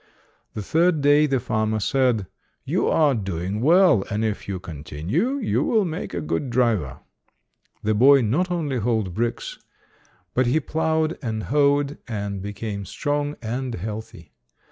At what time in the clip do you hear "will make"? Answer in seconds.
5.63-6.15